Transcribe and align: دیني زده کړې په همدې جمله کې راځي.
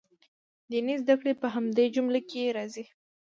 دیني 0.69 0.95
زده 1.01 1.15
کړې 1.19 1.33
په 1.41 1.47
همدې 1.55 1.85
جمله 1.95 2.19
کې 2.29 2.53
راځي. 2.57 2.85